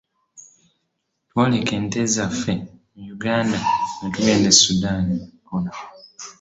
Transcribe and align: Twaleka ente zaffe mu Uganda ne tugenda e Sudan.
Twaleka 1.29 1.71
ente 1.79 2.01
zaffe 2.13 2.53
mu 2.95 3.03
Uganda 3.15 3.57
ne 3.99 4.07
tugenda 4.13 4.47
e 4.53 4.57
Sudan. 4.61 5.05